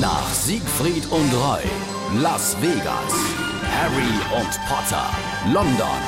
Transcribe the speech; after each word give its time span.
Nach 0.00 0.28
Siegfried 0.28 1.06
und 1.10 1.32
Roy, 1.32 1.62
Las 2.20 2.54
Vegas, 2.60 3.14
Harry 3.62 4.36
und 4.36 4.50
Potter, 4.68 5.06
London, 5.50 6.00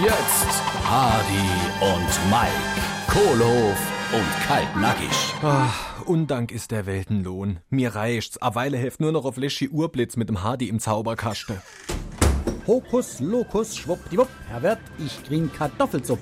jetzt 0.00 0.62
Hardy 0.84 1.48
und 1.80 2.30
Mike, 2.30 2.52
Kohlhof 3.08 3.76
und 4.12 4.46
Kaltnackig. 4.46 5.34
Ach, 5.42 6.06
Undank 6.06 6.52
ist 6.52 6.70
der 6.70 6.86
Weltenlohn. 6.86 7.58
Mir 7.68 7.96
reicht's. 7.96 8.40
A 8.40 8.54
Weile 8.54 8.76
helft 8.76 9.00
nur 9.00 9.10
noch 9.10 9.24
auf 9.24 9.36
Leschi 9.36 9.68
Urblitz 9.70 10.16
mit 10.16 10.28
dem 10.28 10.44
Hardy 10.44 10.68
im 10.68 10.78
Zauberkaste. 10.78 11.60
Hokus, 12.68 13.18
Lokus, 13.18 13.76
schwuppdiwupp. 13.76 14.28
Herr 14.50 14.62
Wirt, 14.62 14.80
ich 14.98 15.24
krieg 15.24 15.52
Kartoffelsupp. 15.52 16.20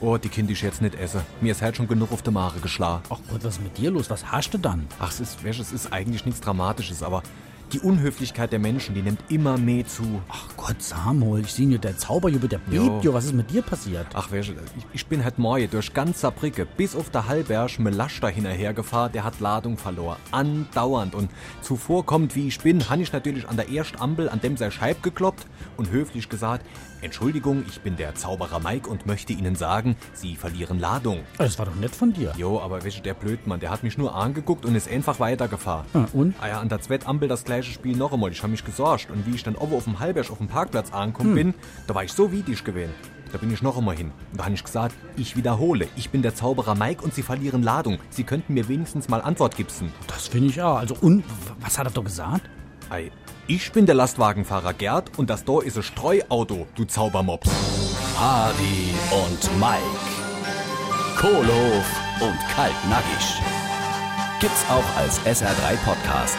Oh, 0.00 0.18
die 0.18 0.28
Kind 0.28 0.50
ich 0.50 0.62
jetzt 0.62 0.82
nicht 0.82 0.94
esse. 0.96 1.24
Mir 1.40 1.52
ist 1.52 1.62
halt 1.62 1.76
schon 1.76 1.88
genug 1.88 2.12
auf 2.12 2.22
der 2.22 2.32
Mare 2.32 2.58
geschlagen. 2.60 3.02
Ach 3.08 3.20
Gott, 3.30 3.44
was 3.44 3.56
ist 3.56 3.62
mit 3.62 3.78
dir 3.78 3.90
los? 3.90 4.10
Was 4.10 4.30
hast 4.30 4.52
du 4.52 4.58
dann? 4.58 4.86
Ach, 4.98 5.10
es 5.10 5.20
ist, 5.20 5.44
weißt, 5.44 5.60
es 5.60 5.72
ist 5.72 5.92
eigentlich 5.92 6.26
nichts 6.26 6.40
Dramatisches, 6.40 7.02
aber 7.02 7.22
die 7.72 7.80
Unhöflichkeit 7.80 8.52
der 8.52 8.58
Menschen, 8.58 8.94
die 8.94 9.02
nimmt 9.02 9.20
immer 9.28 9.56
mehr 9.58 9.86
zu. 9.86 10.20
Ach 10.28 10.48
Gott, 10.66 10.82
Samuel, 10.82 11.42
ich 11.44 11.52
sehe 11.52 11.68
nur 11.68 11.76
der 11.76 11.92
der 11.92 12.60
Jo. 12.70 12.88
bebt 12.88 13.04
jo. 13.04 13.12
Was 13.12 13.26
ist 13.26 13.34
mit 13.34 13.50
dir 13.50 13.60
passiert? 13.60 14.06
Ach, 14.14 14.32
weißt, 14.32 14.48
du, 14.48 14.52
ich, 14.78 14.86
ich 14.94 15.06
bin 15.06 15.22
halt 15.22 15.38
morgen 15.38 15.68
durch 15.70 15.92
ganz 15.92 16.22
Saarbrücke 16.22 16.64
bis 16.64 16.96
auf 16.96 17.10
der 17.10 17.28
Hallberg 17.28 17.78
mit 17.78 17.94
Laster 17.94 18.30
hinterhergefahren, 18.30 19.12
der 19.12 19.24
hat 19.24 19.40
Ladung 19.40 19.76
verloren. 19.76 20.16
Andauernd. 20.30 21.14
Und 21.14 21.30
zuvor 21.60 22.06
kommt, 22.06 22.34
wie 22.34 22.48
ich 22.48 22.58
bin, 22.60 22.88
han 22.88 22.98
ich 22.98 23.12
natürlich 23.12 23.46
an 23.46 23.56
der 23.56 23.70
ersten 23.70 24.00
Ampel 24.00 24.30
an 24.30 24.40
dem 24.40 24.56
sei 24.56 24.70
Scheib 24.70 25.02
gekloppt 25.02 25.46
und 25.76 25.90
höflich 25.90 26.30
gesagt, 26.30 26.64
Entschuldigung, 27.04 27.64
ich 27.68 27.82
bin 27.82 27.96
der 27.98 28.14
Zauberer 28.14 28.60
Mike 28.60 28.88
und 28.88 29.04
möchte 29.04 29.34
Ihnen 29.34 29.56
sagen, 29.56 29.94
Sie 30.14 30.36
verlieren 30.36 30.80
Ladung. 30.80 31.20
Das 31.36 31.58
war 31.58 31.66
doch 31.66 31.74
nett 31.74 31.94
von 31.94 32.14
dir. 32.14 32.32
Jo, 32.38 32.58
aber 32.60 32.82
weißt 32.82 32.96
du, 32.96 33.02
der 33.02 33.12
Blödmann, 33.12 33.60
der 33.60 33.68
hat 33.68 33.82
mich 33.82 33.98
nur 33.98 34.14
angeguckt 34.14 34.64
und 34.64 34.74
ist 34.74 34.90
einfach 34.90 35.20
weitergefahren. 35.20 35.84
Ah, 35.92 36.06
und? 36.14 36.34
Ah 36.40 36.48
ja, 36.48 36.60
an 36.60 36.70
der 36.70 36.80
Zwettampel 36.80 37.28
das 37.28 37.44
gleiche 37.44 37.70
Spiel 37.70 37.94
noch 37.94 38.14
einmal. 38.14 38.32
Ich 38.32 38.42
habe 38.42 38.52
mich 38.52 38.64
gesorgt. 38.64 39.10
Und 39.10 39.26
wie 39.26 39.34
ich 39.34 39.42
dann 39.42 39.54
oben 39.54 39.74
auf 39.74 39.84
dem 39.84 40.00
Halberg 40.00 40.30
auf 40.30 40.38
dem 40.38 40.48
Parkplatz 40.54 40.92
angekommen 40.92 41.34
bin, 41.34 41.54
da 41.88 41.96
war 41.96 42.04
ich 42.04 42.12
so 42.12 42.30
widig 42.30 42.62
gewesen. 42.62 42.94
Da 43.32 43.38
bin 43.38 43.52
ich 43.52 43.60
noch 43.60 43.76
einmal 43.76 43.96
hin. 43.96 44.12
Und 44.30 44.38
da 44.38 44.44
habe 44.44 44.54
ich 44.54 44.62
gesagt, 44.62 44.94
ich 45.16 45.34
wiederhole, 45.34 45.88
ich 45.96 46.10
bin 46.10 46.22
der 46.22 46.36
Zauberer 46.36 46.76
Mike 46.76 47.02
und 47.02 47.12
Sie 47.12 47.22
verlieren 47.22 47.64
Ladung. 47.64 47.98
Sie 48.10 48.22
könnten 48.22 48.54
mir 48.54 48.68
wenigstens 48.68 49.08
mal 49.08 49.20
Antwort 49.20 49.56
gibsen. 49.56 49.92
Das 50.06 50.28
finde 50.28 50.50
ich 50.50 50.62
auch. 50.62 50.76
Also, 50.76 50.94
und, 51.00 51.24
was 51.58 51.76
hat 51.76 51.88
er 51.88 51.90
doch 51.90 52.04
gesagt? 52.04 52.48
Ei, 52.88 53.10
ich 53.48 53.72
bin 53.72 53.86
der 53.86 53.96
Lastwagenfahrer 53.96 54.74
Gerd 54.74 55.18
und 55.18 55.28
das 55.28 55.44
da 55.44 55.60
ist 55.60 55.76
ein 55.76 55.82
Streuauto, 55.82 56.68
du 56.76 56.84
Zaubermops. 56.84 57.50
Hardy 58.16 58.94
und 59.10 59.58
Mike, 59.58 59.82
Kohlhof 61.18 61.86
und 62.20 62.38
Kaltnackig. 62.54 63.40
Gibt's 64.38 64.64
auch 64.70 64.96
als 64.96 65.20
SR3 65.22 65.76
Podcast. 65.84 66.38